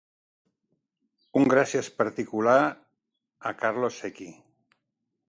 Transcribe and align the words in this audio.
Un 1.41 1.45
gràcies 1.53 1.89
particular 1.99 2.57
a 3.51 3.55
Carlo 3.63 3.93
Sechi 3.99 4.31